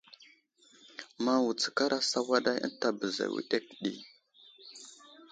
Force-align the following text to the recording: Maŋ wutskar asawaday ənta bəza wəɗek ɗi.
Maŋ 1.23 1.37
wutskar 1.45 1.91
asawaday 1.99 2.57
ənta 2.65 2.87
bəza 2.99 3.25
wəɗek 3.33 3.65
ɗi. 3.81 3.91